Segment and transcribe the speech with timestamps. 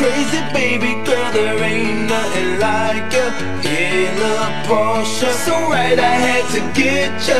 [0.00, 3.28] Crazy baby girl, there ain't nothing like ya.
[3.60, 7.36] Hey, little Portia, so right I had to get ya.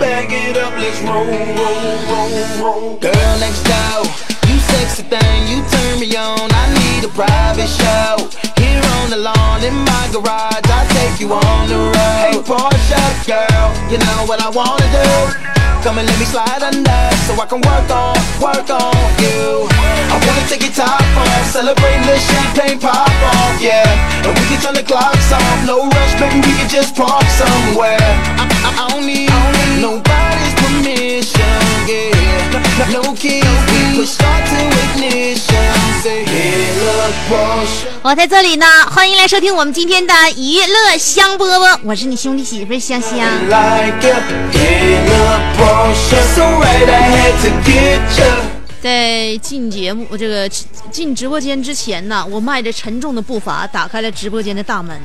[0.00, 2.96] Bag it up, let's roll, roll, roll, roll.
[3.04, 4.08] Girl next door,
[4.48, 6.48] you sexy thing, you turn me on.
[6.48, 8.16] I need a private show.
[8.56, 12.32] Here on the lawn in my garage, I'll take you on the road.
[12.32, 15.36] Hey, Portia, girl, you know what I wanna do.
[15.84, 19.69] Come and let me slide under so I can work on, work on you.
[20.20, 23.88] I wanna take your top off, celebrate the champagne pop off, yeah.
[24.24, 27.96] And we can turn the clocks off, no rush, baby, we can just park somewhere.
[28.36, 29.32] I, I, I don't need
[29.80, 31.56] nobody's permission,
[31.88, 32.12] yeah.
[32.92, 34.60] No, no keys, we push start to
[34.92, 35.72] ignition.
[36.02, 37.88] Say, hey, look, Porsche.
[38.02, 43.18] 我在这里呢，欢迎来收听我们今天的娱乐香饽饽，我是你兄弟媳妇香香。
[43.48, 46.22] Like it, hey, look, Porsche.
[46.34, 48.59] So right, I had to get you.
[48.80, 50.48] 在进节目这个
[50.90, 54.98] 进直播间之前呢，我迈着沉重的步伐打开了直播间的大门。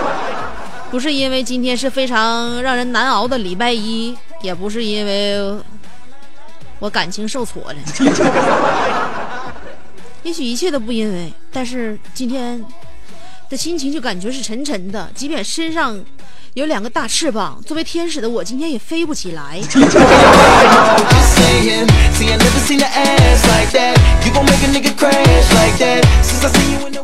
[0.90, 5.38] 不是因为今天是非常让人难熬的礼拜一，也不是因为
[6.78, 7.76] 我感情受挫了。
[10.22, 12.62] 也许一切都不因为，但是今天
[13.48, 15.98] 的心情就感觉是沉沉的，即便身上
[16.54, 19.60] 有两个大翅膀作为天使的我今天也飞不起来。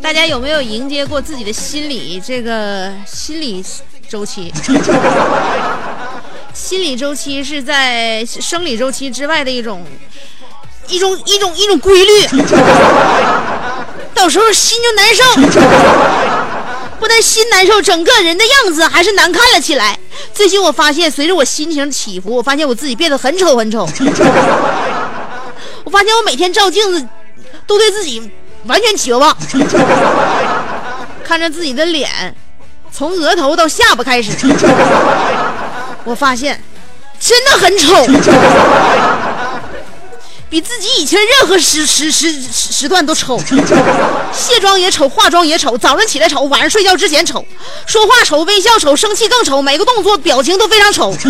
[0.02, 3.64] 大家有没有迎接过自己的心理这个心理
[4.08, 4.52] 周期？
[6.52, 9.86] 心理周期是在生理周期之外的一种
[10.88, 12.26] 一种一种一种规律。
[14.12, 16.45] 到时候心就难受。
[16.98, 19.98] 不但心难受，整个人的样子还是难看了起来。
[20.32, 23.86] 最近我发现，随着我心情起伏，我发现我自己变得很丑很丑。
[25.84, 27.06] 我发现我每天照镜子，
[27.66, 28.30] 都对自己
[28.64, 29.36] 完全绝望。
[31.22, 32.34] 看着自己的脸，
[32.92, 34.30] 从额头到下巴开始，
[36.04, 36.62] 我发现
[37.20, 38.06] 真的很丑，
[40.56, 43.38] 比自己以前任何时时时时时段都丑。
[44.32, 47.44] 卸妆也丑，化妆也丑，早上起来丑，晚上睡觉之前丑，
[47.84, 51.14] 说话丑，微笑丑，生气更丑，每个动作表情都非常丑。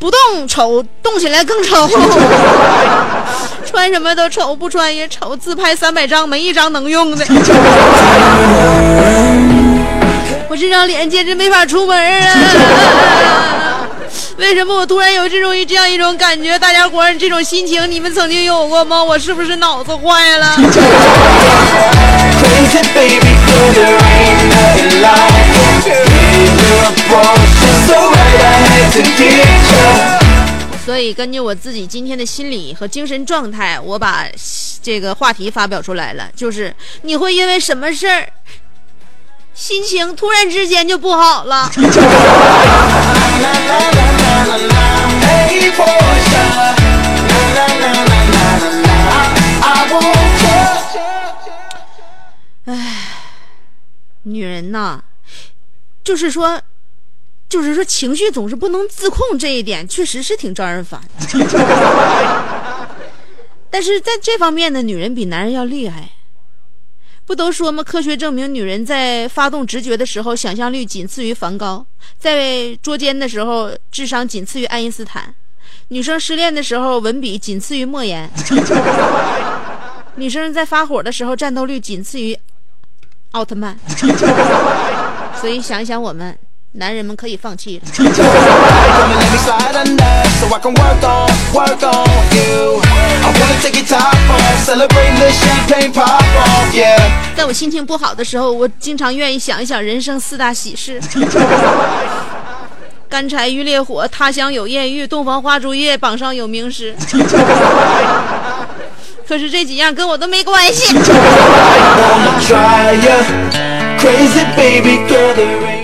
[0.00, 1.88] 不动丑，动起来更丑。
[3.64, 5.36] 穿什么都丑，不穿也丑。
[5.36, 7.24] 自拍三百张，没一张能用的。
[10.48, 11.96] 我这张脸简直没法出门
[12.26, 13.59] 啊！
[14.40, 16.58] 为什么我突然有这种这样一种感觉？
[16.58, 19.04] 大家伙儿这种心情，你们曾经有过吗？
[19.04, 20.56] 我是不是脑子坏了.
[30.86, 34.24] 所以根据我自己今天的心理和精神状态，我把
[34.82, 38.26] 这个话题发表出来了，就是你会因为什么事儿，
[39.60, 41.84] 心情突然之间就不好了 you.
[54.22, 55.02] 女人呐，
[56.02, 56.62] 就是说，
[57.46, 60.98] 就是说情绪总是不能自控，这一点确实是挺招人烦。
[63.70, 66.12] 但是在这方面呢，女人比男人要厉害。
[67.30, 67.80] 不都说吗？
[67.80, 71.80] 科学证明，女人在发动直觉的时候，想象力仅次于梵高；
[72.18, 75.32] 在捉奸的时候，智商仅次于爱因斯坦；
[75.86, 78.28] 女生失恋的时候，文笔仅次于莫言；
[80.16, 82.36] 女生在发火的时候，战斗力仅次于
[83.30, 83.78] 奥特曼。
[85.40, 86.36] 所以想一想，我们
[86.72, 87.82] 男人们可以放弃了。
[97.36, 101.00] 在我心情不好的时候，我经常愿意想一想人生四大喜事：
[103.10, 106.94] 干柴遇烈火，他乡有艳遇，洞房花烛夜，榜上有名师。
[109.26, 110.96] 可是这几样跟我都没关系。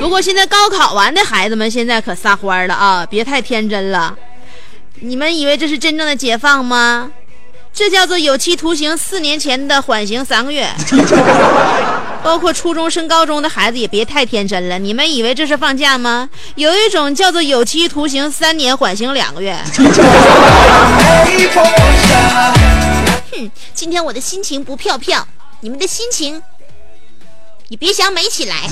[0.07, 3.05] 不过现在高考完的孩子们现在可撒欢儿了啊！
[3.11, 4.17] 别太天真了。
[5.01, 7.11] 你们以为这是真正的解放吗？
[7.75, 10.71] 这叫做有期徒刑四年前的缓刑三个月。
[12.23, 14.79] 包括初中升高中的孩子也别太天真了。
[14.79, 16.31] 你们以为这是放假吗？
[16.55, 19.59] 有一种叫做有期徒刑三年缓刑两个月。
[23.33, 25.27] 哼，今天我的心情不飘飘，
[25.63, 26.41] 你们的心情，
[27.69, 28.69] 你别想美起来。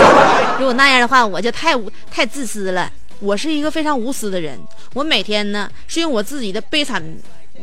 [0.58, 2.90] 如果那样的话，我就太无太自私了。
[3.20, 4.58] 我是一个非常无私的人，
[4.94, 7.02] 我每天呢是用我自己的悲惨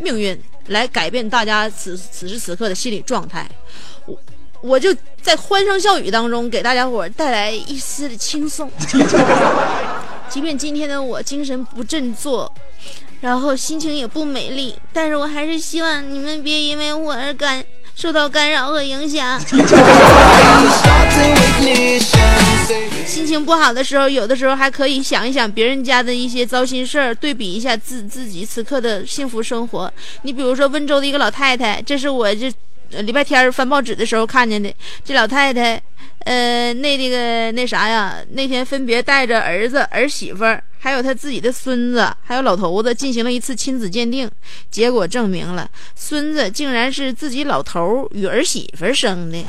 [0.01, 0.37] 命运
[0.67, 3.47] 来改变大家此此时此刻的心理状态。
[4.05, 4.17] 我
[4.61, 8.69] 我就在欢声笑语当中给大家伙带来一丝的轻松。
[10.27, 12.51] 即便今天的我精神不振作，
[13.21, 17.63] 然后心情也不美丽，但是我还是希望你们别因为我而感
[17.95, 19.39] 受到干扰和影响。
[23.05, 29.91] 心情不好的时候，有的时候还可以想一想别人家的一些糟心事儿，对比一下自自己此刻的幸福生活。
[30.23, 32.51] 你比如说温州的一个老太太，这是我这
[32.91, 34.73] 呃礼拜天翻报纸的时候看见的。
[35.03, 35.81] 这老太太，
[36.25, 44.29] 呃，那那个那啥呀，那天分别带着儿子、儿媳妇儿，还有他自己的孙子，还有老头子进行了一次亲子鉴定，
[44.69, 49.43] 结果证明了孙子竟然是自己老头儿与儿媳妇生的。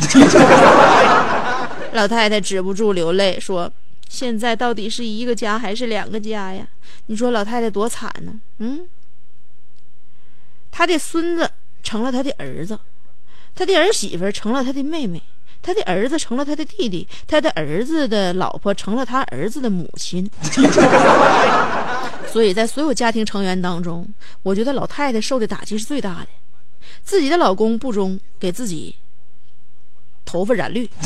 [1.93, 3.71] 老太太止不住流泪，说
[4.09, 6.67] ：“现在到底是一个家还是两个家呀？
[7.09, 8.41] 你说老太太多惨呢？
[8.61, 8.89] 嗯，
[10.71, 11.51] 他的孙子
[11.83, 12.79] 成了他的儿子，
[13.55, 15.23] 他的儿媳妇成了他的妹妹，
[15.67, 20.31] 他的儿子成了他的弟弟，他的儿子的老婆成了他儿子的母亲。
[22.31, 24.07] 所以在所有家庭成员当中，
[24.45, 26.29] 我觉得老太太受的打击是最大的。
[27.03, 28.95] 自己的老公不忠，给自己
[30.25, 30.89] 头发染绿。”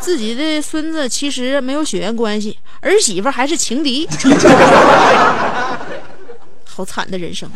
[0.00, 4.08] 自己的孙子其实没有血缘关系，儿媳妇还是情敌，
[6.64, 7.48] 好惨的人生。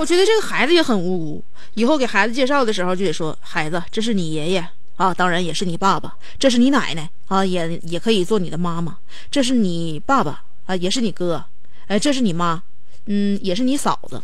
[0.00, 1.44] 我觉得这个孩子也很无辜，
[1.74, 4.66] 以后给孩子介绍的时候就得说：“孩子，这是你爷爷
[4.96, 8.96] 啊，当然也是你爸爸，这是你奶奶啊，也也可以做你的妈妈，
[9.30, 11.44] 这是你爸爸啊，也是你哥，
[11.86, 12.62] 哎，这是你妈，
[13.08, 14.22] 嗯，也是你嫂子。”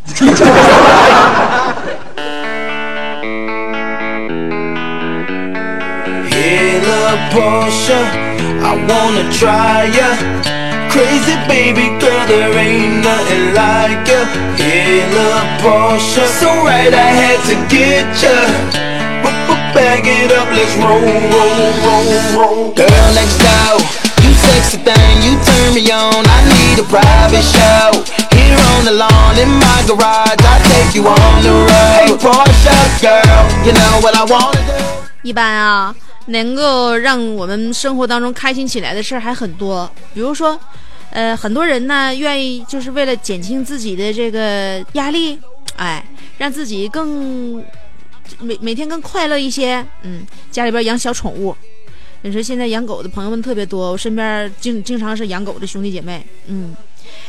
[6.30, 8.00] Hey, little Portia,
[8.62, 10.65] I wanna try ya.
[10.95, 14.25] Crazy baby girl, there ain't nothing like ya.
[14.55, 18.35] Hey, little Portia, so right I had to get ya.
[19.23, 22.05] But, but back it up, let's roll, roll, roll,
[22.35, 22.73] roll.
[22.75, 23.79] Girl next door,
[24.23, 26.23] you sexy thing, you turn me on.
[26.27, 28.03] I need a private show.
[28.35, 31.71] Here on the lawn in my garage, I take you on the road.
[31.71, 35.07] Hey, Portia, girl, you know what I wanna do.
[35.23, 35.95] 一般啊，
[36.27, 40.59] 能够让我们生活当中开心起来的事儿还很多，比如说，
[41.16, 45.38] 呃，很多人呢愿意就是为了减轻自己的这个压力，
[45.76, 46.04] 哎，
[46.36, 47.64] 让自己更
[48.38, 49.82] 每每天更快乐一些。
[50.02, 51.56] 嗯，家里边养小宠物，
[52.20, 56.22] 你说现在养狗的朋友们特别多，我身边经经常是养狗的兄弟姐妹。
[56.48, 56.76] 嗯，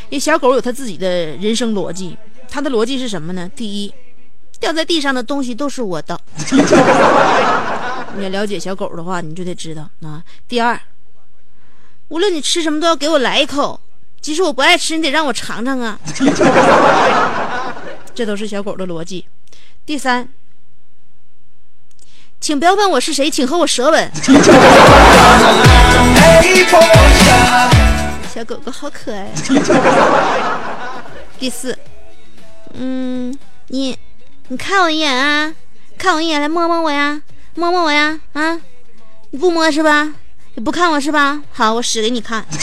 [0.10, 2.17] 因为小狗有它自己的人生逻辑，
[2.50, 3.50] 它的逻辑是什么呢？
[3.56, 3.94] 第一，
[4.60, 6.20] 掉在地上的东西都是我的。
[8.17, 10.22] 你要了解小狗的话，你就得知道啊。
[10.46, 10.77] 第二，
[12.10, 13.80] 无论你吃什么都要给我来一口，
[14.22, 16.00] 即使我不爱吃，你得让我尝尝啊。
[18.16, 19.26] 这都是小狗的逻辑。
[19.86, 20.28] 第三，
[22.40, 24.12] 请不要问我是谁，请和我舌吻。
[28.34, 29.30] 小狗狗好可爱、啊。
[31.40, 31.78] 第四，
[32.74, 33.38] 嗯，
[33.68, 33.98] 你
[34.48, 35.54] 你看我一眼啊，
[35.98, 37.22] 看我一眼，来摸摸我呀，
[37.56, 38.62] 摸摸我呀，啊，
[39.32, 40.14] 你不摸是吧？
[40.58, 41.40] 你不看我是吧？
[41.54, 42.44] 好，我使给你看。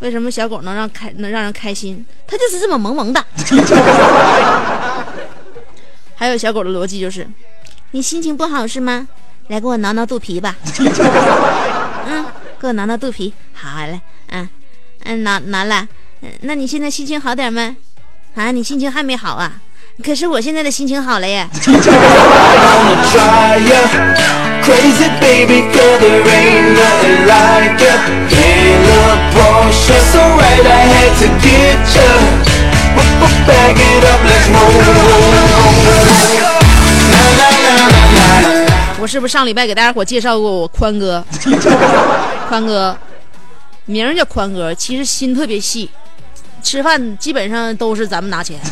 [0.00, 2.04] 为什么小狗能让开能让人开心？
[2.26, 3.24] 它就是这么萌萌的。
[6.16, 7.24] 还有小狗的逻辑就是，
[7.92, 9.06] 你心情不好是吗？
[9.46, 10.56] 来给我挠挠肚皮吧。
[12.06, 12.26] 嗯，
[12.58, 13.32] 给我挠挠肚皮。
[13.52, 14.00] 好嘞，
[14.30, 14.48] 嗯
[15.04, 15.86] 嗯，挠挠了。
[16.22, 17.76] 嗯，那你现在心情好点没？
[18.34, 19.60] 啊，你心情还没好啊？
[20.04, 21.48] 可是我现在的心情好了耶。
[39.02, 41.22] na 是不是上礼拜给大家伙介绍过我宽哥？
[42.48, 42.96] 宽哥，
[43.84, 45.90] 名儿叫宽哥，其实心特别细，
[46.62, 48.60] 吃饭基本上都是咱们拿钱。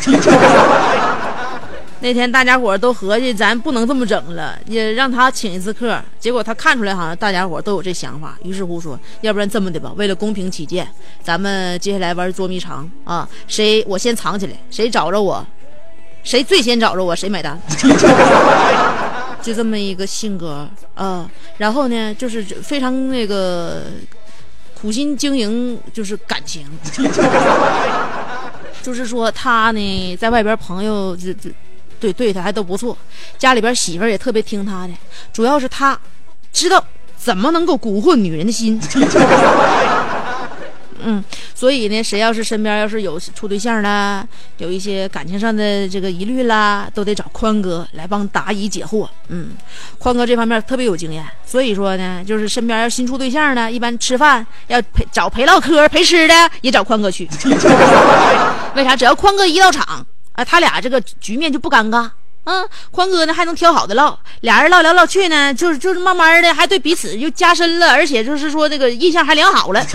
[2.03, 6.01] 那天大家伙都合计，咱不能这么整了，也让他请一次客。
[6.19, 10.87] 结果他看出来，好像大家伙都有这想法，于是乎说，要不然这么的吧，为了公平起见，
[11.21, 15.45] 咱们接下来玩捉迷藏啊，谁我先藏起来，谁找着我，
[16.23, 17.61] 谁最先找着我，谁买单。
[19.43, 23.83] 就这么一个性格啊，然后呢，就是非常那个
[24.81, 26.65] 苦心经营，就是感情，
[28.81, 31.49] 就是说他呢，在外边朋友这这。
[31.99, 32.97] 对，对他还都不错，
[33.37, 34.93] 家里边媳妇儿也特别听他的，
[35.31, 35.95] 主要是他
[36.51, 36.83] 知道
[37.15, 38.81] 怎么能够蛊惑女人的心。
[41.03, 44.25] 嗯，所以呢，谁要是身边要是有处对象啦，
[44.57, 49.07] 有一些感情上的这个疑虑啦，都得找宽哥来帮答疑解惑。
[49.29, 49.51] 嗯，
[49.97, 57.27] 宽哥这方面特别有经验，所以说呢，就是身边要新处对象呢，一般吃饭要陪找陪唠嗑、陪吃的，也找宽哥去。
[58.75, 58.95] 为啥？
[58.95, 60.05] 只要宽哥一到场。
[60.33, 62.09] 啊，他俩这个局面就不尴尬，
[62.43, 69.85] 嗯，宽哥呢还能挑好的唠，俩人唠来唠去呢，就是就是慢慢的还对彼此就加深了，而且就是说这个印象还良好了，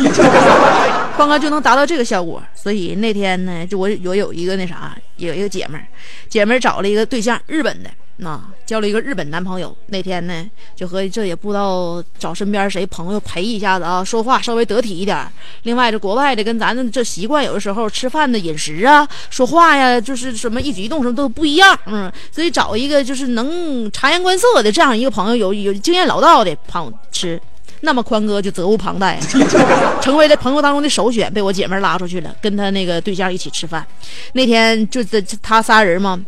[1.16, 2.42] 宽哥就能达到这个效果。
[2.54, 5.80] 所以那天呢，就我我有一个那啥，有一个姐们，
[6.28, 7.90] 姐们找了一个对象，日本的。
[8.18, 15.26] 那交了一个日本男朋友，那天呢就和这也不知道找身边谁朋友陪一下子啊，说话稍微得体一点。
[15.64, 21.78] 另外这国外的跟咱这习惯，有的时候吃饭的饮食啊、说话呀，就是什么一举一动什么都不一样。
[21.84, 27.38] 嗯，所以找一个就是能察言观色的这样一个朋友，有有经验老道的朋友吃，
[27.80, 29.20] 那么宽哥就责无旁贷，
[30.00, 33.86] 成为了朋友当中的首选，被我姐妹拉出去了，跟他那个对象一起吃饭。
[34.32, 36.18] 那天就这他仨人嘛。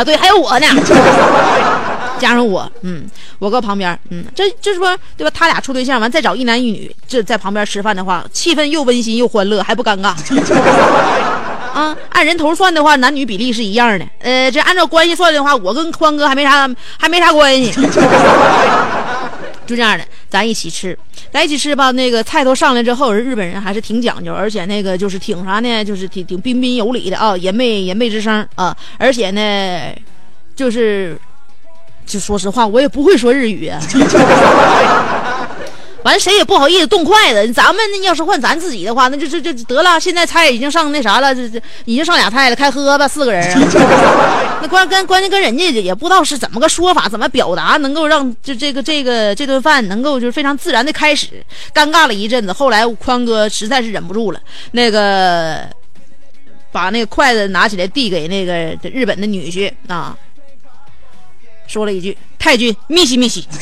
[0.00, 0.66] 啊，对，还有我呢，
[2.18, 3.04] 加上我，嗯，
[3.38, 5.30] 我搁旁边，嗯，这这是说对吧？
[5.34, 10.14] 他俩处对象完再找一男一女，这在旁边吃饭的话，气氛又温馨又欢乐，还不尴尬。
[11.74, 14.04] 啊，按人头算的话，男女比例是一样的。
[14.20, 16.66] 呃，这按照关系算的话，我跟宽哥还没啥，
[16.98, 17.70] 还没啥关系。
[19.70, 20.98] 就这样的，咱一起吃，
[21.32, 21.92] 咱一起吃吧。
[21.92, 25.84] 那个菜都上来之后，日本人还是挺讲究，而且那个就是挺啥呢？
[25.84, 28.76] 就是挺挺彬彬有礼的啊，也没也没吱声啊。
[28.98, 29.94] 而且呢，
[30.56, 31.16] 就是，
[32.04, 33.70] 就说实话，我也不会说日语。
[36.04, 40.00] 完谁也不好意思动筷子，咱们要是换咱自己的话，那就就就得了。
[40.00, 43.42] 现在菜已经上那啥了，这这已经上俩菜了，开喝吧，四个人。
[44.62, 51.44] 那关跟关键跟人家也不知道是怎么个说法，怎么表达，能够让就这个这个这顿饭能够就是非常自然的开始。
[51.74, 54.40] 尴尬了一阵子，后来宽哥实在是忍不住了，
[54.72, 55.66] 那个
[56.72, 60.16] 把那个筷子拿起来递给那个日本的女婿啊。
[61.70, 63.46] 说了一句：“太君，密西密西。”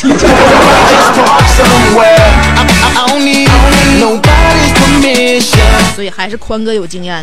[5.95, 7.23] 所以还是宽哥有经验。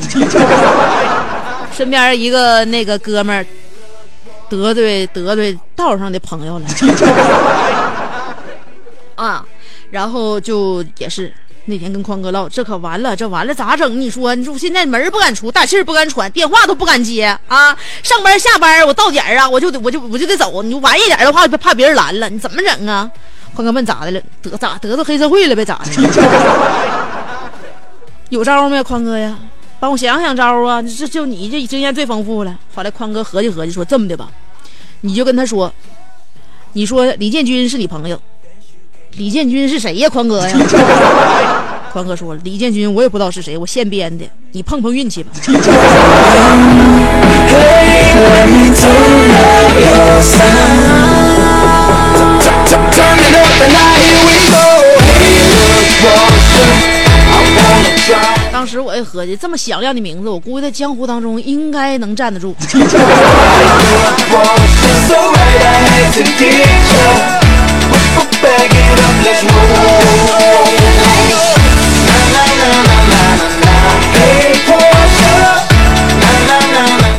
[1.76, 3.44] 身边一个那个哥们儿
[4.48, 6.66] 得罪得罪道上的朋友了
[9.16, 9.44] 啊，
[9.90, 11.34] 然后就也是。
[11.68, 14.00] 那天跟宽哥唠，这可完了，这完了咋整？
[14.00, 17.76] 你说，你说我现在门不敢出，大气不敢喘，电话都不敢接啊！
[18.04, 20.62] 上班下班，我到点啊，我就得我就我就得走。
[20.62, 23.10] 你晚一点的话，怕别人拦了，你怎么整啊？
[23.56, 24.22] 宽哥问咋的了？
[24.44, 25.66] 得咋得罪黑社会了呗？
[25.66, 25.92] 咋的？
[28.30, 28.84] 有招没？
[28.84, 29.36] 宽哥呀，
[29.80, 30.84] 帮我想想招啊！
[30.84, 32.56] 这就你这经验最丰富了。
[32.76, 34.30] 后来宽哥合计合计说，这么的吧，
[35.02, 35.74] 你就跟他说，
[36.74, 38.22] 你说李建军是你朋友。
[39.18, 40.10] 李建军是谁呀？
[40.10, 40.54] 宽哥呀！
[41.94, 45.30] 宽哥说：“李建军，我也不知道是谁，我现编的，你碰碰运气吧。”
[58.52, 62.54] 当时我也合计，这么响亮的名字，我估计在江湖当中应该能站得住。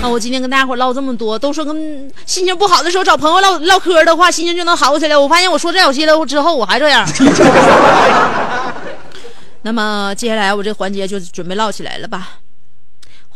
[0.02, 0.08] 啊！
[0.08, 5.16] 我今天跟大家伙唠这么多，都说跟心情不好的时候找朋友唠唠嗑的话，心情就能好起来。
[5.16, 7.06] 我发现我说这小些了之后，我还这样。
[9.62, 12.28] 那么接下来我这环节就准备唠起来了吧？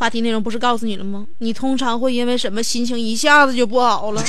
[0.01, 1.27] 话题内容不是告诉你了吗？
[1.41, 4.23] 你通常会因为什么心情一下子就不好了？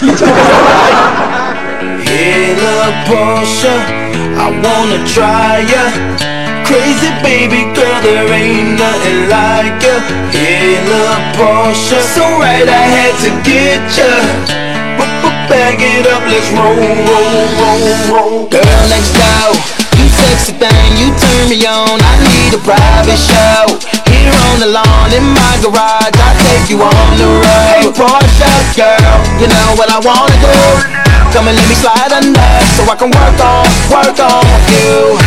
[20.31, 21.99] Sexy thing, you turn me on.
[21.99, 23.67] I need a private show.
[24.07, 27.67] Here on the lawn in my garage, I take you on the road.
[27.67, 31.10] Hey, Porsche girl, you know what I wanna do.
[31.33, 35.17] Come and let me slide under, so I can work on, work on you.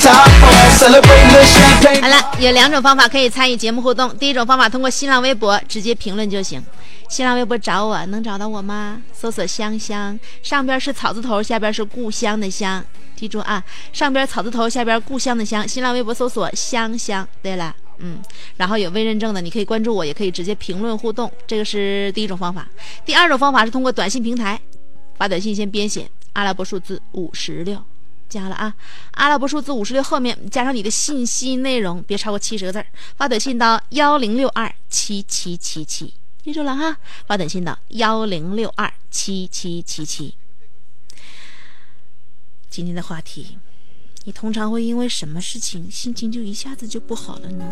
[0.00, 0.30] Time,
[2.02, 4.14] 好了，有两种方法可以参与节目互动。
[4.18, 6.62] 第一种方法通过新浪微博直接评论就行。
[7.08, 9.00] 新浪微博找我能找到我吗？
[9.18, 12.84] 搜索香香，上边是草字头，下边是故乡的乡。
[13.16, 15.66] 记住啊，上边草字头，下边故乡的乡。
[15.66, 17.26] 新浪微博搜索香香。
[17.42, 18.18] 对了，嗯，
[18.58, 21.32] 然后有微认证的，你可以关注我，也可以直接评论互动。
[21.46, 22.68] 这个是第一种方法。
[23.06, 24.60] 第二种方法是通过短信平台
[25.18, 27.84] 发短信，先编写阿拉伯数字五十六。
[28.28, 28.74] 加了啊，
[29.12, 32.84] 阿拉伯数字五十六后面加上你的信息内容，别超过七十个字儿。
[33.16, 36.12] 发短信到幺零六二七七七七，
[36.44, 36.98] 记住了哈。
[37.26, 40.34] 发短信到幺零六二七七七七。
[42.68, 43.56] 今天的话题，
[44.24, 47.64] 你通常会因为什么事情心情就一下子就不好了呢？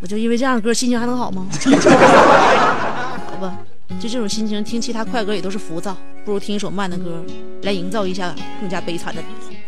[0.00, 1.46] 我就因为这样的歌心情还能好吗？
[3.28, 3.58] 好吧。
[4.00, 7.24] 就这种心情，听其他快歌也都是浮躁，不如听一首慢的歌，
[7.62, 9.22] 来营造一下更加悲惨的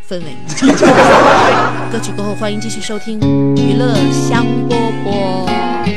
[0.09, 0.37] 氛围。
[1.91, 3.19] 歌曲过后，欢迎继续收听
[3.57, 5.96] 娱乐香饽饽。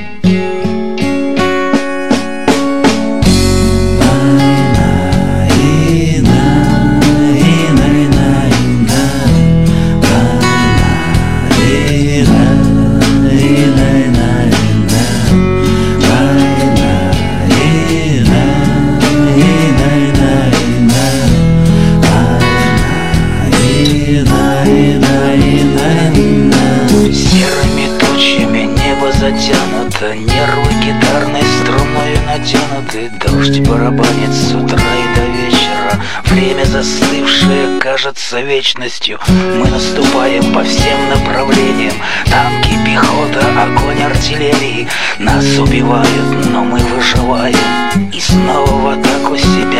[38.70, 39.20] Кажется вечностью.
[39.28, 41.94] Мы наступаем по всем направлениям.
[42.26, 44.88] Танки, пехота, огонь артиллерии.
[45.20, 47.56] Нас убивают, но мы выживаем.
[48.14, 49.79] И снова в атаку себя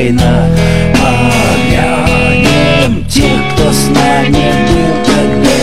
[0.00, 0.46] война.
[1.60, 5.60] Помянем тех, кто с нами был тогда.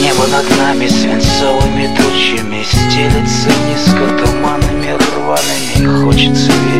[0.00, 6.04] Небо над нами свинцовыми тучами Стелется низко туманными рваными.
[6.04, 6.73] Хочется верить,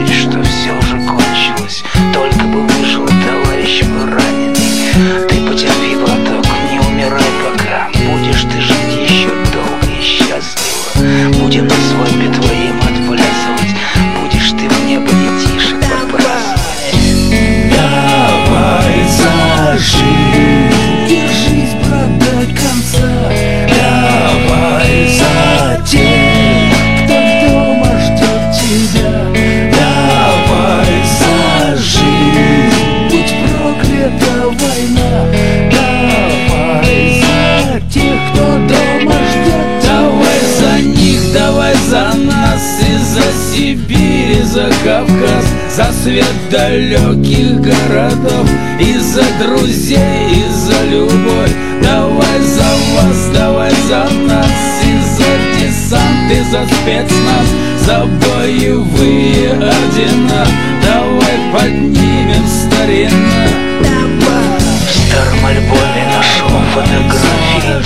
[58.45, 60.47] боевые ордена
[60.83, 63.47] Давай поднимем старина.
[63.81, 67.83] В старом альбоме нашел фотографии деда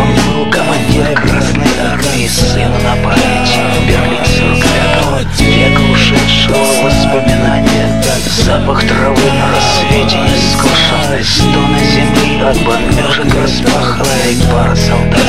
[0.00, 8.02] Он был командир Красной Армии, сыну на память В Берлин 45-го, века ушедшего воспоминания.
[8.44, 15.25] Запах травы на рассвете нескошенной Стоны земли от бомбежек распаханной Пара солдатских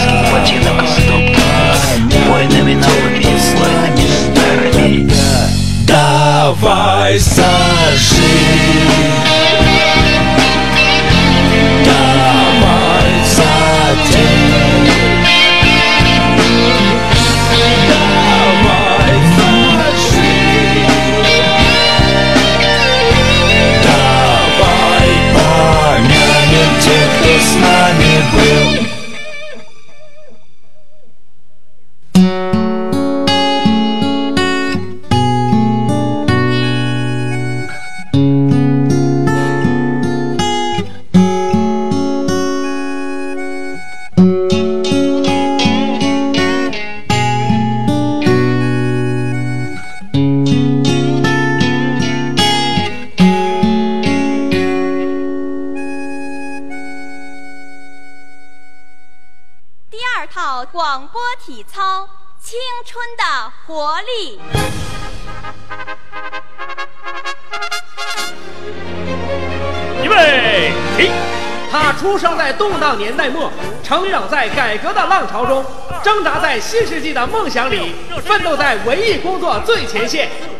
[7.08, 8.17] paisagem.
[74.28, 75.66] 在改革的浪潮中，
[76.04, 77.94] 挣扎在新世纪的梦想里，
[78.26, 80.30] 奋斗在文艺工作最前线。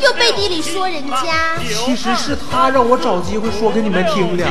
[0.00, 1.56] 又背地里说人家。
[1.84, 4.44] 其实是他让我找机会说给你们听的。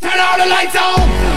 [0.00, 1.30] Turn all the lights on.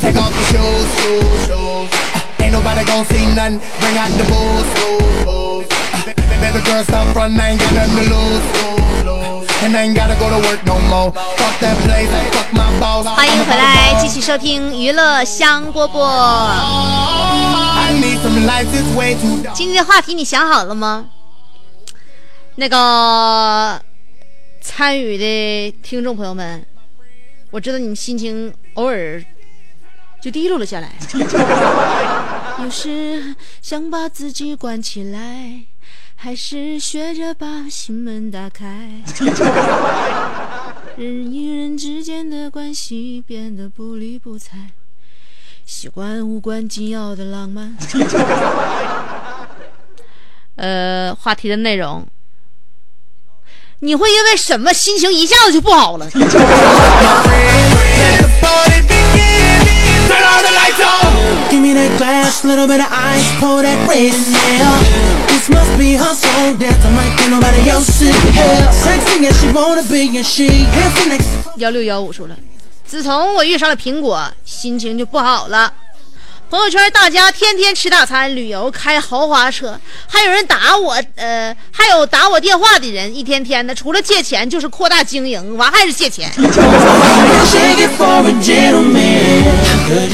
[0.00, 1.90] Take off your shoes, shoes, shoes.
[1.92, 3.60] Uh, Ain't nobody gon' see nothing.
[3.80, 5.29] Bring out the booze, booze,
[6.50, 6.60] booze.
[6.60, 9.48] Uh, Baby girl, stop front, I ain't got nothing to lose, lose, lose.
[9.62, 11.12] And I ain't gotta go to work no more.
[11.12, 13.06] Fuck that place, fuck my boss.
[13.06, 16.00] 欢迎回来，继续收听娱乐香饽饽。
[19.54, 21.10] 今天的话题你想好了吗？
[22.56, 23.80] 那个
[24.60, 26.64] 参与的听众朋友们，
[27.50, 29.22] 我知道你们心情偶尔
[30.22, 30.92] 就低落了下来。
[32.62, 35.62] 有时想把自己关起来，
[36.22, 38.90] 还是学着把心门打开。
[40.94, 44.68] 人与人之间的关系变得不理不睬，
[45.64, 47.74] 习惯无关紧要的浪漫。
[50.56, 52.06] 呃，话题的内容，
[53.78, 56.06] 你会因为什么心情一下子就不好了？
[65.40, 65.96] this must be
[67.30, 68.68] nobody else sit here
[72.12, 72.36] 说了，
[72.84, 75.72] 自从我遇上了苹果，心情就不好了，
[76.50, 86.30] 朋友圈大家天天吃大餐，旅游，开豪华车，还有人打我，呃，还有打我电话的人，一天天的，除了借钱就是扩大经营，完还是借钱。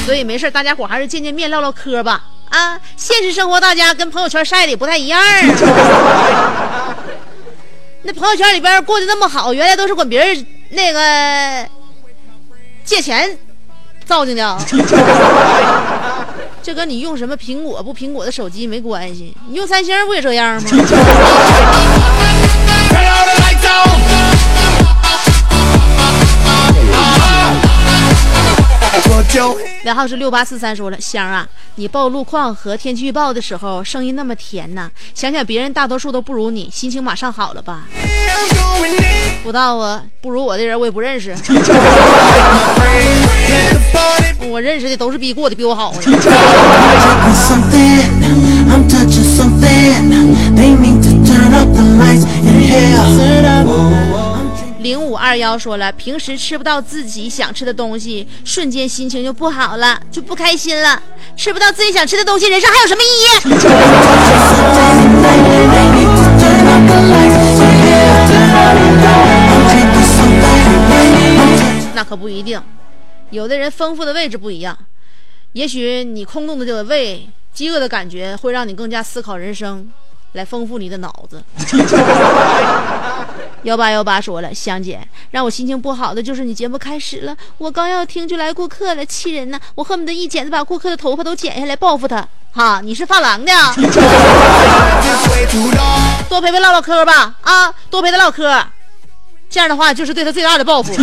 [0.05, 2.23] 所以没事，大家伙还是见见面，唠唠嗑吧。
[2.51, 6.97] 啊，现实生活大家跟朋友圈晒的也不太一样啊。
[8.03, 11.69] 那朋友圈里边过得那么好，原来都是管别人那个
[12.85, 13.37] 借钱
[14.05, 14.57] 造进的啊。
[16.63, 20.71] 这跟你用什么苹果不苹果的手机没关系，你用三星不也这样吗？
[29.83, 31.47] 然后是六八四三说了，香啊，
[31.77, 37.85] 你报路况和天气预报的时候声音那么甜呐，想想别人大多数都不如你，心情马上好了吧.
[39.43, 41.35] 不到啊，不如我的人我也不认识
[44.49, 46.01] 我认识的都是比过的比我好的。
[54.87, 61.03] 零五二幺说了，平时吃不到自己想吃的东西，瞬间心情就不好了，就不开心了。
[61.37, 63.27] 吃不到自己想吃的东西，人生还有什么意义？
[71.93, 72.63] 那可不一定，
[73.31, 74.79] 有的人丰富的位置不一样，
[75.55, 79.91] 也许你空洞的这个胃、饥饿的感觉会让你更加思考人生，
[80.35, 81.43] 来丰富你的脑子。
[83.67, 85.01] 幺八幺八说了，香姐
[85.33, 89.59] 让我心情不好的就是你节目开始了，我刚要听就来顾客了，气人呐！
[89.75, 92.25] 我恨不得一剪子把顾客的头发都剪下来报复他。
[92.53, 93.53] 哈，你是发廊的.
[96.29, 98.65] 多陪陪唠唠嗑吧，啊，多陪他唠嗑，
[99.51, 100.95] 这样的话就是对他最大的报复。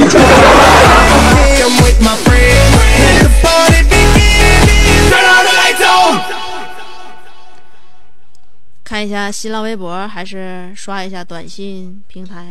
[8.94, 12.46] 看一下新浪微博还是刷一下短信平台，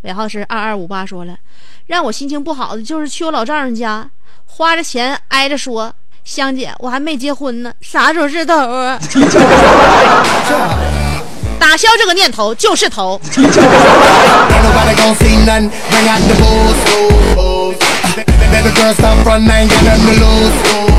[0.00, 1.36] 尾号是二二五八说了，
[1.86, 4.10] 让我心情不好的就是去我老丈人家，
[4.46, 8.98] 花着钱挨着说，香姐我还没结婚呢，啥时候是头啊？
[11.60, 13.20] 打消这个念头就是头。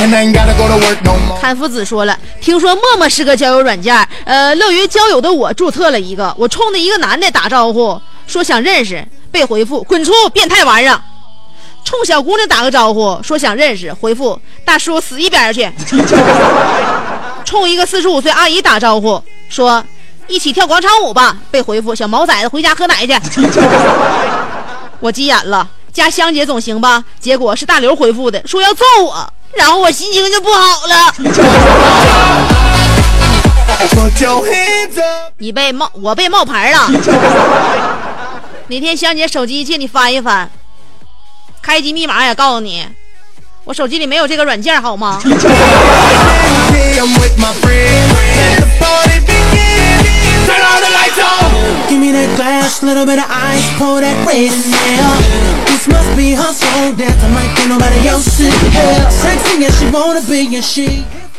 [0.00, 0.32] Ain't nobody gon' see nothing.
[0.32, 0.32] Bring out the booze, booze, booze.
[0.32, 0.32] Baby girl, stop front, I ain't got nothing to lose, lose, lose.
[0.32, 1.40] and I ain't gotta go to work no more.
[1.40, 11.00] 看夫子说了，听说陌陌是个交友软件，呃，乐于交友的我注册了一个，我冲着一个男的打招呼，说想认识，被回复滚出，变态玩意儿。
[11.84, 15.68] 冲小姑娘打个招呼，说想认识，回复大叔死一边去。
[17.44, 19.84] 冲一个四十五岁阿姨打招呼，说
[20.28, 23.14] 一起跳广场舞吧，被回复小毛崽子回家喝奶去。
[25.00, 27.04] 我急眼了，加香姐总行吧？
[27.18, 31.14] 结果是大刘回复的，说要揍我，然后我心情就不好了。
[35.38, 36.90] 你被冒，我被冒牌了。
[38.68, 40.48] 哪天香姐手机借你翻一翻，
[41.60, 42.86] 开机密码也告诉你，
[43.64, 45.20] 我手机里没有这个软件，好吗？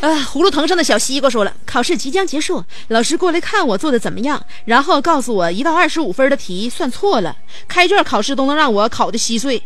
[0.02, 7.34] 啊，葫芦藤上的小西瓜说了，考试即将结束，老师过来看我做的怎么样，然后告诉我一到二十五分的题算错了，
[7.66, 9.62] 开卷考试都能让我考的稀碎。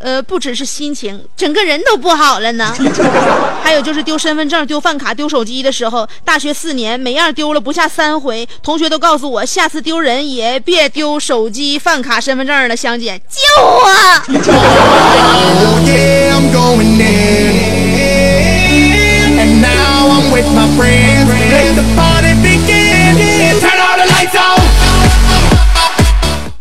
[0.00, 2.74] 呃，不只是心情，整个人都不好了呢。
[3.62, 12.76] 还有就是丢身份证、丢饭卡、丢手机的时候，大学四年每样丢了不下三回，同学都告诉我，下次丢人也别丢手机、饭卡、身份证了。
[12.76, 13.88] 香姐，救我！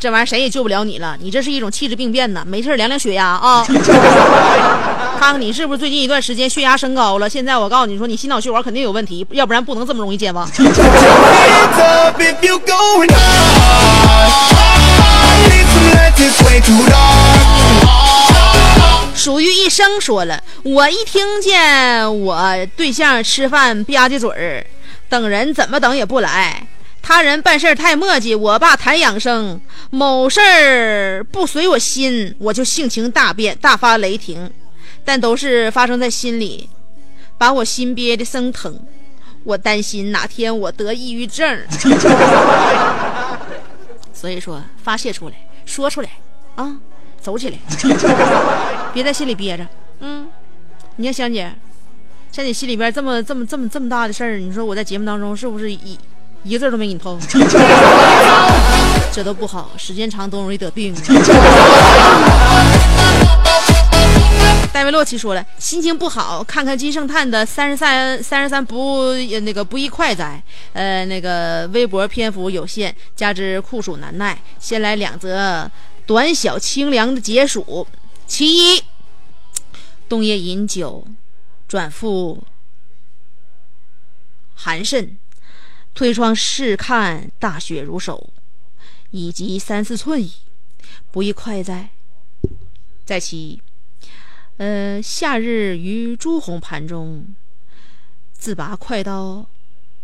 [0.08, 2.42] 这玩意儿谁也救不了你了，你这是一种气质病变呢！
[2.48, 3.62] 没事儿量量血压啊，
[5.20, 7.28] 看看你是不是最近一段时间血压升高了。
[7.28, 10.50] 现在我告诉你说，你心脑血管肯定有问题，要不然不能这么容易健忘。
[19.14, 24.66] 属于一生说了，我一听见我对象吃饭吧唧嘴儿，
[25.10, 26.66] 等人怎么等也不来。
[27.08, 34.52] 他人办事儿太磨叽，我爸谈养生，某事儿不随我心，我就性情大变，大发雷霆。
[35.06, 36.70] 但都是发生在心里，
[37.38, 38.78] 把我心憋得生疼。
[39.46, 41.58] 我担心哪天我得抑郁症。
[44.12, 46.10] 所以说，发泄出来，说出来，
[46.56, 46.76] 啊，
[47.22, 47.58] 走起来，
[48.94, 49.66] 别在心里憋着。
[50.02, 50.28] 嗯，
[50.98, 51.56] 你看香姐，
[52.34, 55.98] 像你心里边这么这么这么这么大的事儿，你说我在节目当中是不是一
[56.48, 57.20] 一个字都没给你透？
[59.12, 60.96] 这都不好，时间长都容易得病。
[64.72, 70.42] 戴维洛奇说了，心情不好，看看金圣叹的三十三三十三不呃那个不易快哉，
[70.74, 75.70] 呃那个微博篇幅有限，加之酷暑难耐，先来两则
[76.06, 77.88] 短小清凉的解暑。
[78.28, 78.84] 其一，
[80.08, 81.06] 冬夜饮酒，
[81.68, 82.44] 转复
[84.54, 85.18] 寒肾，
[85.98, 88.30] 推窗试看大雪如手，
[89.10, 90.32] 以及三四寸矣，
[91.10, 91.90] 不亦快哉？
[93.04, 93.60] 再其。
[94.58, 97.26] 呃，夏日于朱红盘中，
[98.32, 99.48] 自拔快刀，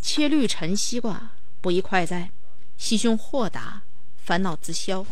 [0.01, 1.29] 切绿陈西瓜，
[1.61, 2.31] 不亦快哉？
[2.75, 3.83] 心胸豁达，
[4.25, 5.05] 烦恼自消。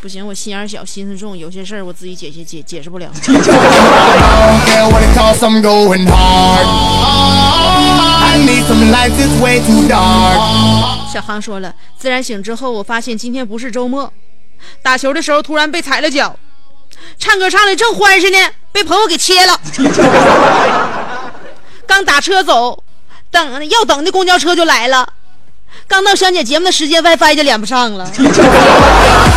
[0.00, 3.08] 不行，我心眼小，心思重，有些事儿我自己解解解解释不了。
[11.12, 14.12] 小航说了，自然醒之后，我发现今天不是周末，
[14.82, 16.36] 打球的时候突然被踩了脚，
[17.18, 18.38] 唱歌唱的正欢实呢，
[18.72, 19.60] 被朋友给切了。
[21.86, 22.82] 刚打车走，
[23.30, 25.06] 等要等的公交车就来了，
[25.86, 28.10] 刚到香姐节目的时间，WiFi 就连不上了。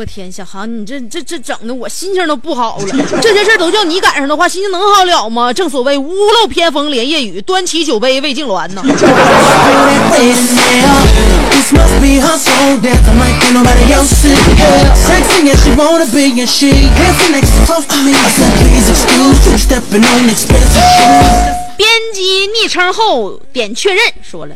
[0.00, 2.86] 我天，小航，你这这这整的我心情都不好了。
[3.20, 5.52] 这些事儿都叫你赶上的话，心情能好了吗？
[5.52, 6.10] 正所谓屋
[6.40, 8.82] 漏偏逢连夜雨，端起酒杯为敬鸾呢。
[21.76, 24.54] 编辑昵称后点确认，说了。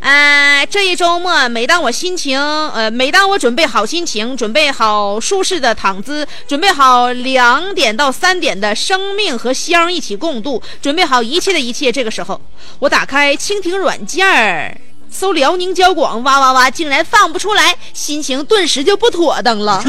[0.00, 12.40] 呃，这一周末，每当我心情，呃，每当我准备好心情，准备好舒适的躺姿，准备好两点到三点的生命和香一起共度，准备好一切的一切，这个时候，
[12.78, 14.80] 我打开蜻蜓软件儿，
[15.10, 19.82] 搜辽宁交广，哇哇哇，竟然放不出来，心情顿时就不妥当了。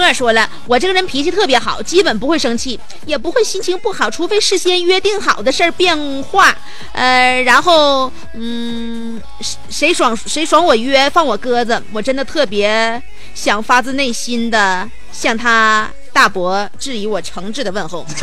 [0.00, 0.02] On.
[0.02, 6.56] 小莫说了，我这个人脾气特别好，基本不会生气，也不会心情不好，除非事先约定好的事儿变化。
[6.92, 13.00] 呃，然后，嗯，谁谁爽谁爽我约放我鸽子，我真的特别
[13.34, 18.04] 想发自内心的向他大伯致以我诚挚的问候。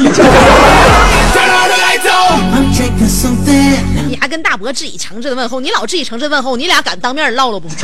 [4.19, 7.67] 还跟大伯致以诚挚的问候，你老致以诚挚的问候，你俩敢当面唠唠不.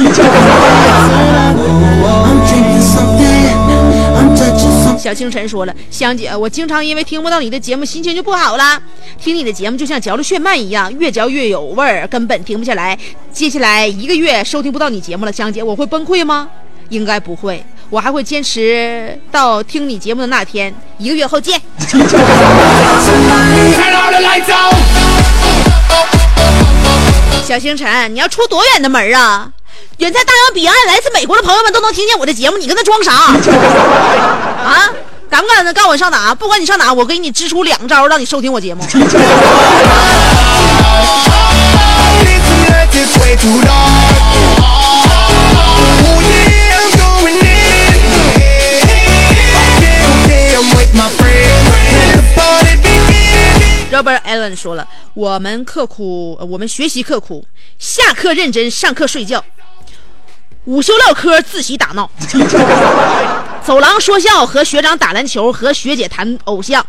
[4.98, 8.82] 小清晨说了，香姐，我经常因为听不到你的节目，心情就不好啦。
[9.20, 12.98] 听你的节目就像嚼了血鳗一样，越嚼越有味儿，根本停不下来。
[13.32, 16.48] 接下来一个月收听不到你节目了，香姐，我会崩溃吗？
[16.90, 20.74] 应该不会，我还会坚持到听你节目的那天。
[20.98, 21.60] 一个月后见。
[27.44, 29.50] 小星辰，你要出多远的门啊？
[29.98, 33.12] 远在大洋彼岸，来自美国的朋友们都能听见我的节目，你跟他装啥？
[34.64, 34.90] 啊？
[35.30, 36.34] 敢不敢告诉我上哪？
[36.34, 38.84] 不管你上哪，我给你支出两招，让你收听我节目。
[54.56, 57.46] 说了，我们刻苦，我们学习刻苦，
[57.80, 59.44] 下课认真，上课睡觉，
[60.66, 62.10] 午休唠嗑，自习打闹，
[63.66, 66.86] 走廊说笑，和学长打篮球，和学姐谈偶像，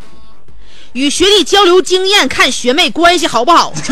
[0.92, 3.72] 与学弟交流经验，看学妹关系好不好。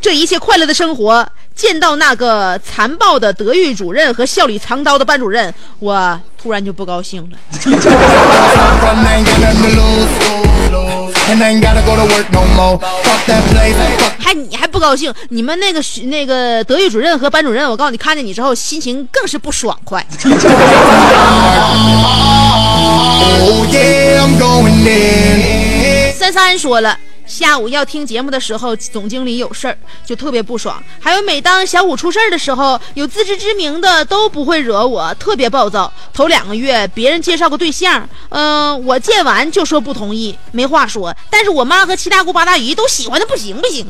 [0.00, 7.36] 这一切快乐的生活，见到那个残暴的德育主任和笑里藏刀的班主任，我突然就不高兴了。
[14.18, 15.12] 还你还不高兴？
[15.30, 20.06] 你们那个学那个德育主任和班主任，我告诉你，看见你之后心情更是不爽快。
[22.78, 23.66] Oh.
[26.18, 30.82] 三三说了，下午要听节目的时候，总经理有事儿，就特别不爽。
[31.00, 35.92] 还有每当小五出事儿的时候，有自知之明的都不会惹我，特别暴躁。
[36.14, 41.14] 头两个月别人介绍个对象，嗯、我见完就说不同意，没话说。
[41.28, 43.84] 但是我妈和七大姑八大姨都喜欢的不行不行，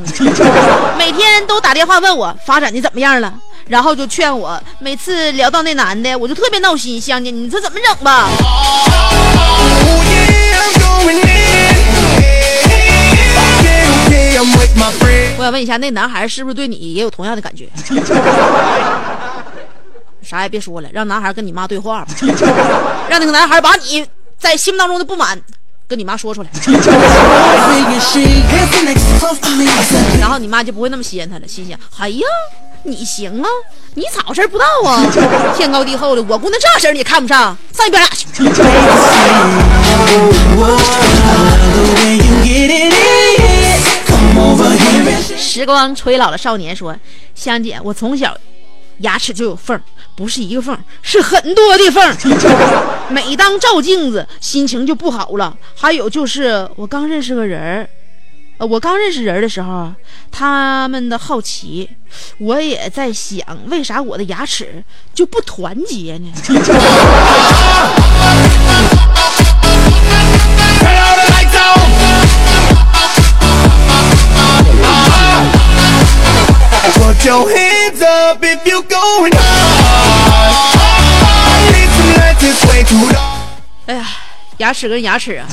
[0.96, 3.34] 每天都打电话问我发展的怎么样了。
[3.68, 7.00] 然后就劝我，每次聊到那男的，我就特别闹心。
[7.00, 8.30] 香姐，你说怎么整吧
[9.84, 10.00] ？Oh
[11.12, 11.25] yeah,
[15.38, 17.68] 我想问一下，那男孩是不是对你也有同样的感觉？
[20.22, 22.08] 啥也别说了，让男孩跟你妈对话吧，
[23.08, 24.04] 让那个男孩把你
[24.36, 25.40] 在心目当中的不满
[25.86, 26.48] 跟你妈说出来
[30.20, 32.26] 然后你妈就不会那么稀罕他了，心想：哎呀，
[32.82, 33.48] 你行啊，
[33.94, 35.06] 你咋回事儿不知道啊？
[35.56, 38.26] 天高地厚的，我姑娘这事儿你也看不上，上一边俩去。
[45.36, 46.96] 时光吹老了少年说
[47.34, 48.36] ：“香姐，我从小
[48.98, 49.78] 牙齿就有缝，
[50.14, 52.16] 不是一个缝，是很多的缝。
[53.10, 55.56] 每当照镜子，心情就不好了。
[55.74, 57.88] 还有就是，我刚认识个人，
[58.58, 59.92] 呃，我刚认识人的时候，
[60.30, 61.88] 他们的好奇，
[62.38, 64.82] 我也在想，为啥我的牙齿
[65.14, 66.32] 就不团结呢？
[83.86, 84.04] 哎呀，
[84.58, 85.46] 牙齿跟牙齿啊，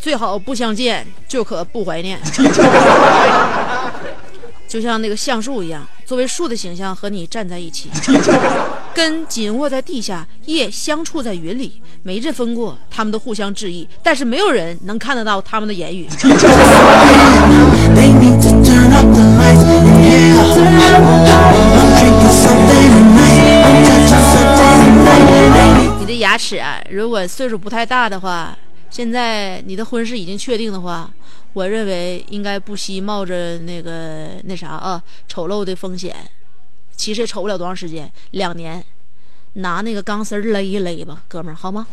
[0.00, 2.18] 最好不相见，就可不怀念。
[4.68, 7.88] 就像那个橡树一样，作为树的形象和你站在一起，
[8.94, 16.06] 根紧握在地下，叶相触在云里，没这风过，他们都互相致意，但是没有人能看得到他们的言语。
[25.98, 28.54] 你的牙齿啊，如果岁数不太大的话。
[28.90, 31.08] 现在你的婚事已经确定的话，
[31.52, 36.14] 我认为应该不惜冒着那个那啥啊丑陋的风险，
[36.96, 38.84] 其实也丑不了多长时间，两年，
[39.54, 41.86] 拿那个钢丝勒一勒吧，哥们儿，好吗.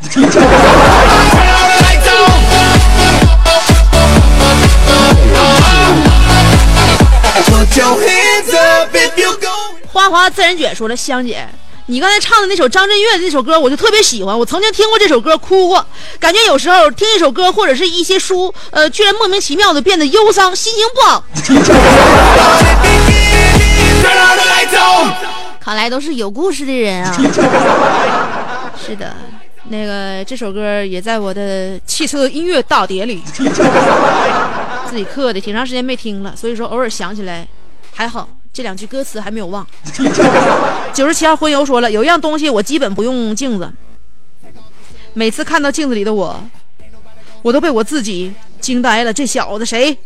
[9.92, 11.48] 花花自然卷说了，香姐，
[11.88, 14.38] 你刚才唱的那首张震岳的那首歌，我就特别喜欢。
[14.38, 15.86] 我曾经听过这首歌，哭过，
[16.20, 21.24] 感觉有时候听一首歌或者是一些书，呃，居然莫名其妙的变得忧伤，心情不好。
[25.60, 27.14] 看来都是有故事的人啊。
[28.84, 29.16] 是的，
[29.70, 33.22] 那个这首歌也在我的汽车音乐大碟里，
[34.90, 37.48] 自己刻的，挺长时间没听了，所以说偶尔想起来，
[37.94, 39.68] 还好这两句歌词还没有忘。
[40.96, 43.70] 九十七号荤油说了，有一样东西我基本不用镜子，
[45.14, 46.42] 每次看到镜子里的我，
[47.42, 49.12] 我都被我自己惊呆了。
[49.12, 49.98] 这小子谁？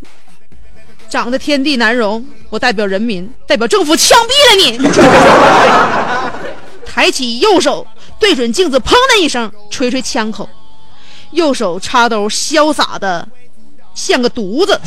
[1.08, 4.80] 长得天地难容，我代表人民，代表政府枪毙了你！
[6.84, 7.86] 抬起右手，
[8.20, 10.50] 对准镜子，砰的一声，吹吹枪口，
[11.34, 13.28] 右手插兜，潇洒的
[13.93, 14.82] 像个犊子。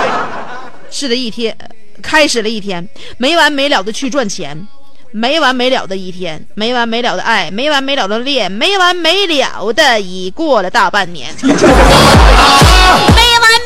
[0.90, 1.56] 是的，一天
[2.02, 4.66] 开始了一天，没完没了的去赚钱，
[5.12, 11.34] 没完没了的一天，没完没了的爱，没完没了的恋，没完没了的已过了大半年。
[11.42, 11.56] 没完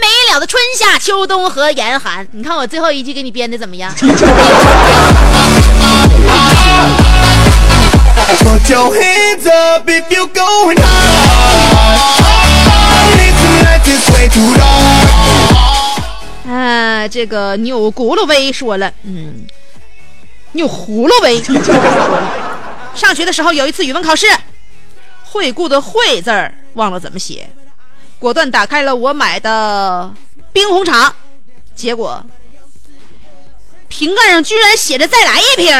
[0.01, 3.93] 没了的春夏秋冬和严寒，你看我最后一句给你编的怎么样
[8.43, 11.99] ？Put your hands up if you going hard.
[13.43, 15.42] Tonight is way too dark.
[16.49, 19.47] 啊，这个钮轱辘威说了，嗯，
[20.53, 21.41] 钮葫芦威，
[22.95, 24.27] 上学的时候有一次语文考试，
[25.25, 27.49] 惠顾的惠字儿忘了怎么写，
[28.19, 30.13] 果断打开了我买的
[30.53, 31.15] 冰红茶，
[31.75, 32.25] 结果
[33.89, 35.73] 瓶盖上居然写着再来一瓶。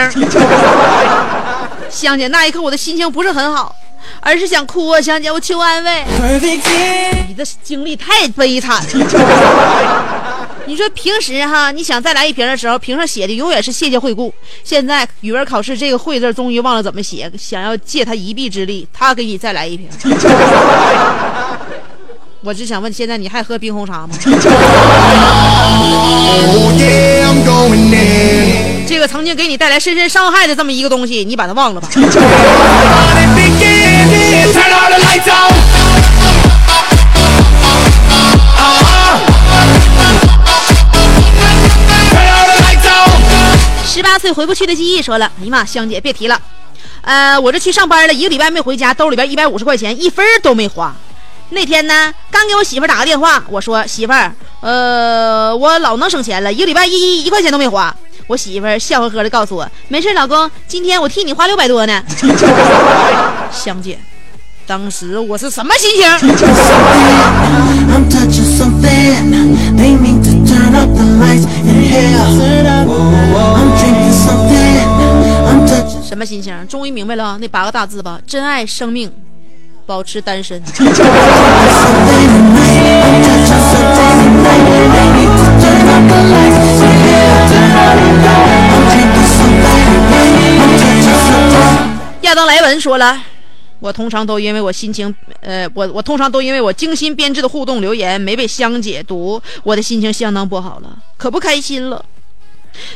[1.91, 3.75] 香姐，那一刻我的心情不是很好，
[4.21, 5.01] 而是想哭啊！
[5.01, 6.05] 香姐，我求安慰。
[7.29, 10.32] 你的经历太悲惨了。
[10.73, 14.33] 你说平时哈，你想再来一瓶的时候，瓶上写的永远是谢谢惠顾。
[14.65, 19.87] 现在语文考试这个“惠”字终于忘了怎么写，想要借他一臂之力，他给你再来一瓶。
[22.41, 24.33] 我只想问，现在你还喝冰红茶吗？Oh.
[28.89, 31.89] 这个曾经给你带来深深伤害的这么一个东西，你把它忘了吧。
[43.93, 46.41] 十八岁回不去的记忆说了：“哎呀妈，香姐别提了，
[47.03, 50.97] 呃，我这去上班了一个礼拜没回家，兜里边一百五十块钱一分都没花。
[51.51, 54.33] 那天呢，刚给我媳妇儿打个电话，我说媳妇儿，
[54.63, 57.95] 呃，我老能省钱了，一个礼拜一一块钱都没花。
[58.29, 62.03] 我媳妇儿笑呵呵的告诉我，没事，老公，今天我替你花六百多呢。
[63.53, 63.99] 香姐，
[64.67, 66.09] 当时我是什么心情？
[76.05, 76.55] 什么心情？
[76.69, 78.21] 终于明白了那八个大字吧？
[78.27, 79.11] 珍爱生命，
[79.87, 80.63] 保持单身。
[92.23, 93.32] 亚当莱文说了。
[93.83, 102.05] 我通常都因为我心情，呃，我我通常都因为我精心编制的互动留言没被香姐读，我的心情相当不好了，可不开心了。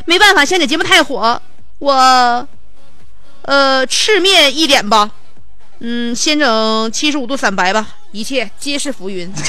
[0.05, 1.41] 没办法，香姐节目太火，
[1.79, 2.47] 我，
[3.41, 5.11] 呃，赤面一点吧，
[5.79, 9.29] 嗯，先整七十五度散白吧，一切皆是浮云。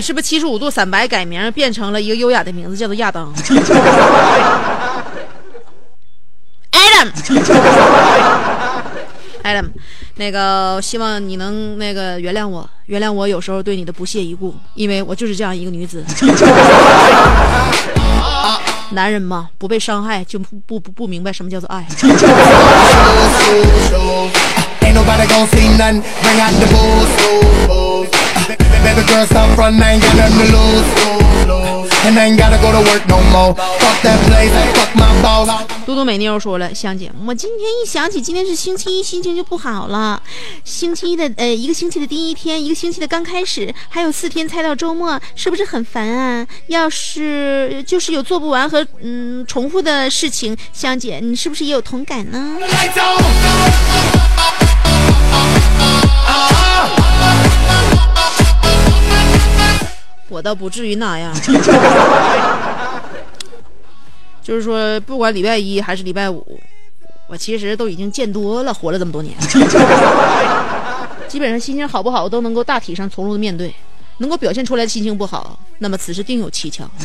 [0.00, 3.32] 是不是七十五度散白改名变成了一个优雅的名字，叫做亚当
[6.72, 7.10] ？Adam。
[9.42, 9.70] Adam，
[10.16, 16.04] 那个希望你能那个原谅我，原谅我有时候对你的不屑一顾，因为我就是这样一个女子。
[18.90, 21.86] 男人嘛，不被伤害就不不不明白什么叫做爱。
[28.50, 28.80] Ain't nobody gon' see none.
[28.80, 30.88] Bring out the girl, stop front, I ain't got nothing to lose.
[32.02, 33.54] And I ain't gotta go to work no more.
[33.54, 35.48] Fuck that place, fuck my boss.
[35.84, 40.22] 嘟嘟美妞说了，香姐，我今天一想起今天是星期一，心情就不好了。
[40.64, 46.46] 星期一的呃，一个星期的第一天，一个星期的刚开始，还有四天才到周末，是不是很烦啊？
[46.68, 52.56] 要是就是有做不完和嗯重复的事情，香姐，你是不是也有同感呢？
[60.30, 61.34] 我倒不至于那样，
[64.42, 66.58] 就是说，不管礼拜一还是礼拜五，
[67.26, 69.34] 我其实都已经见多了，活了这么多年，
[71.28, 73.74] 基本上心情好不好都能够大体上从容的面对，
[74.18, 76.88] 能够表现出来的心情不好，那么此事定有蹊跷。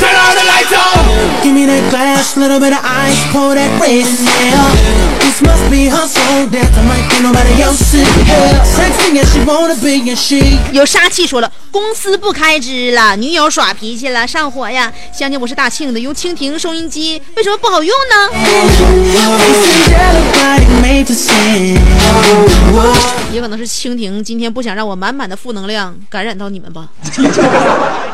[0.00, 1.04] Turn all the lights on.
[1.44, 4.56] Give me that glass, little bit of ice, pour that red in there.
[5.20, 6.72] This must be her soul dance.
[6.76, 8.64] I might think nobody else in here.
[8.64, 14.90] Sexy as she wanna be, and she 有杀气说了，公司不开支了，女友耍脾气了，上火呀！
[15.12, 18.30] 相信，我是大庆的，用蜻蜓收音机为什么不好用呢.
[23.32, 26.88] 也可能是蜻蜓今天不想让我满满的负能量感染到你们吧。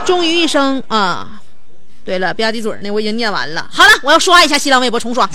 [0.05, 1.41] 终于一声啊！
[2.07, 3.67] 对了，吧唧嘴儿呢，我已经念完了。
[3.69, 5.25] 好了，我要刷一下新浪微博重刷。
[5.25, 5.33] Oh.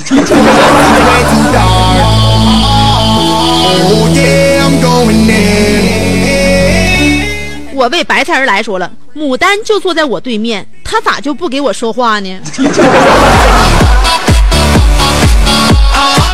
[7.74, 12.39] 我为白菜而来说了，牡丹就坐在我对面，他咋就不给我说话呢？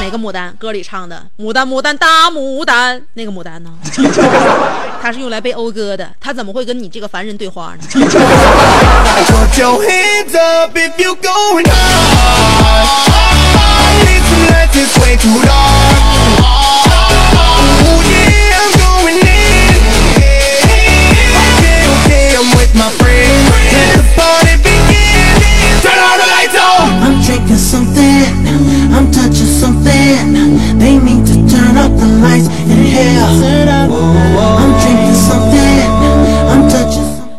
[0.08, 0.54] 哪个牡丹？
[0.58, 3.70] 歌里唱的“牡丹牡丹大牡丹”，那个牡丹呢？
[5.04, 7.84] 它是用来被讴歌的，它怎么会跟你这个凡人对话呢？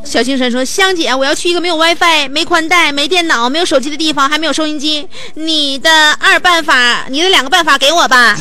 [0.05, 5.07] 小星辰说：“香姐，我要去一个没有 WiFi、没宽带、没电脑、没有手机的地方，还没有收音机。
[5.35, 8.37] 你的二办法，你的两个办法给我吧。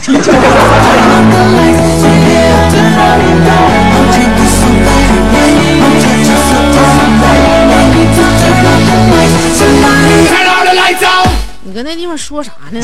[11.64, 12.80] 你跟那地方说啥呢？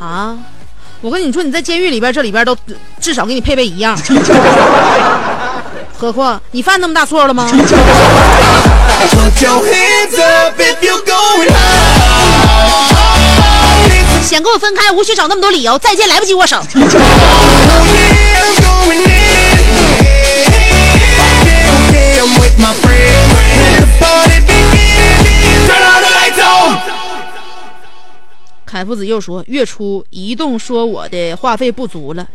[0.00, 0.38] 啊！
[1.00, 2.56] 我跟你说，你在监狱里边，这里边都
[3.00, 3.96] 至少给你配备一样。
[5.96, 7.48] 何况你犯那么大错了吗.
[14.22, 15.78] 想跟我分开，无需找那么多理由。
[15.78, 16.60] 再见，来不及握手。
[28.68, 32.28] 凯夫子又说，月初移动说我的话费不足了，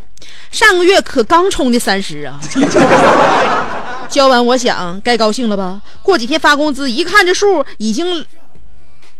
[0.49, 2.41] 上个月可刚充的三十啊。
[4.09, 5.79] 交完，我想该高兴了吧？
[6.01, 8.25] 过几天发工资，一看这数已经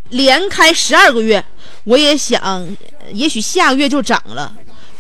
[0.09, 1.43] 连开十二个月，
[1.83, 2.67] 我也想，
[3.11, 4.51] 也许下个月就涨了。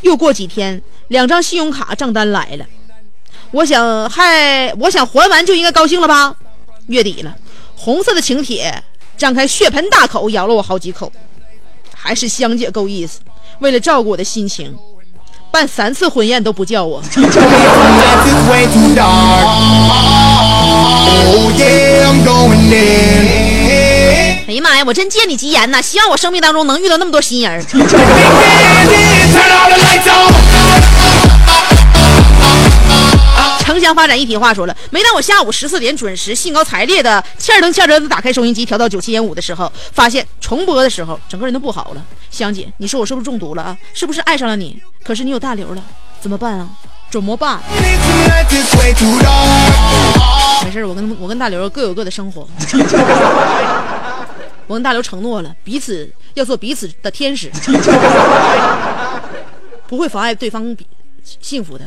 [0.01, 2.65] 又过几天，两张信用卡账单来了，
[3.51, 6.35] 我想还我想还完就应该高兴了吧？
[6.87, 7.35] 月底了，
[7.75, 8.83] 红色的请帖
[9.17, 11.11] 张开血盆大口咬了我好几口。
[12.03, 13.19] 还是香姐够意思，
[13.59, 14.75] 为了照顾我的心情，
[15.51, 16.95] 办三次婚宴都不叫我。
[16.95, 17.03] Oh.
[24.45, 25.81] 哎呀妈呀，我真借你吉言呐！
[25.81, 27.65] 希望我生命当中能遇到那么多新人
[33.73, 42.05] 城乡发展一体化说了，每当我下午十四点准时兴高采烈的欠儿登欠儿登的打开收音机调到九七点五的时候，发现重播的时候整个人都不好了。
[42.29, 43.75] 香姐，你说我是不是中毒了啊？
[43.91, 44.79] 是不是爱上了你？
[45.03, 45.81] 可是你有大刘了，
[46.21, 46.69] 怎么办啊？
[47.09, 47.97] 怎么办.没
[50.71, 52.47] 事，我跟我跟大刘各有各的生活。
[54.67, 57.49] 我跟大刘承诺了，彼此要做彼此的天使，
[59.89, 60.85] 不会妨碍对方比
[61.41, 61.85] 幸福的。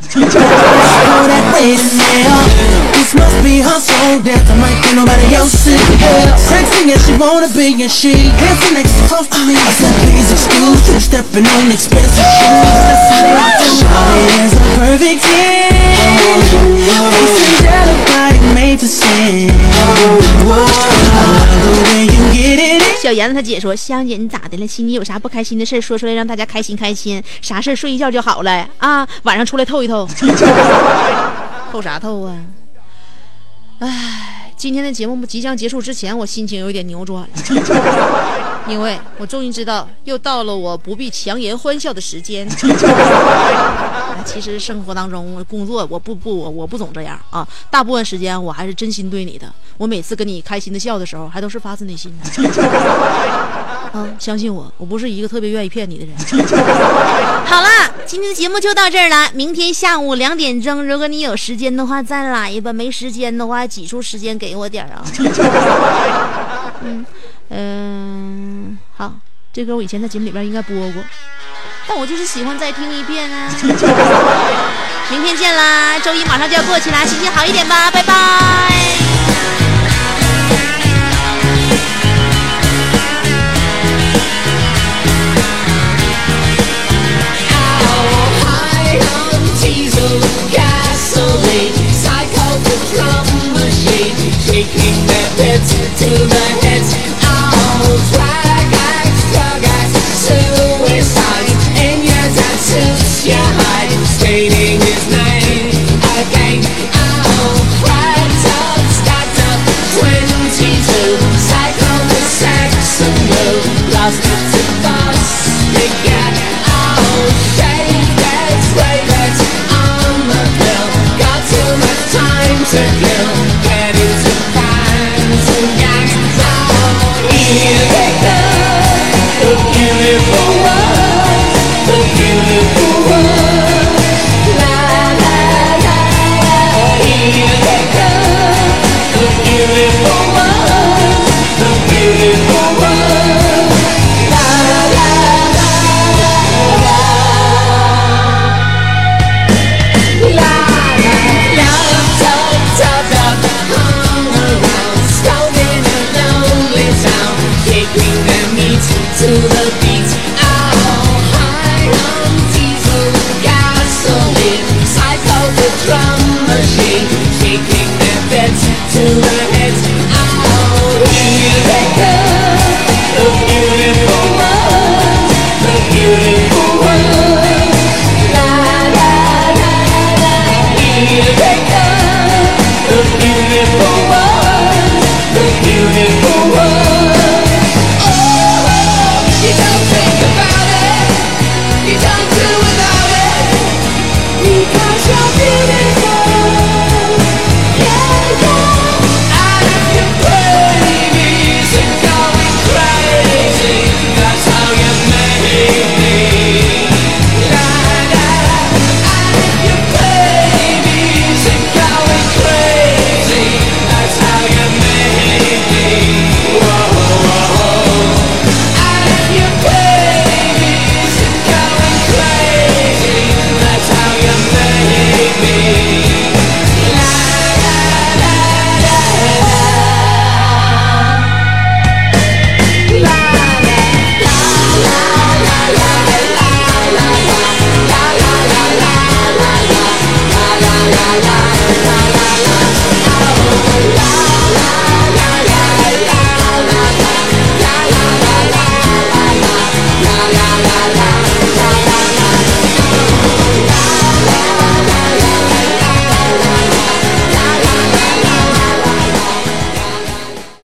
[23.03, 24.67] 小妍子她姐说：“香姐，你咋的了？
[24.67, 27.23] 心里有啥不开心的事儿说出来，让大家开心开心。
[27.41, 29.07] 啥事儿睡一觉就好了啊！
[29.27, 30.09] 晚上出来透一透，
[31.73, 32.39] 透啥透啊？
[33.81, 37.29] 唉，今天的节目即将结束之前，我心情有点扭转，
[38.69, 42.49] 因为我终于知道，又到了我不必强颜欢笑的时间。
[44.25, 49.53] 其实生活当中工作，我不不我我不总这样啊，大部分时间我还是真心对你的。
[49.77, 52.31] 我每次跟你开心的笑的时候，还都是发自内心的。
[53.97, 56.15] 啊，相信我，我不是一个特别愿意骗你的人。
[57.47, 57.69] 好了，
[58.05, 59.31] 今天的节目就到这儿了。
[59.33, 65.03] 明天下午两点钟，如果你有时间的话再来吧；没时间的话，挤出时间给我点儿啊。
[66.85, 67.07] 嗯
[67.49, 69.15] 嗯，好，
[69.51, 71.03] 这歌我以前在节目里边应该播过，
[71.89, 73.51] 但我就是喜欢再听一遍啊。
[75.09, 78.56] 明天见啦，周一马上就要过去啦，心情好一点吧，拜拜。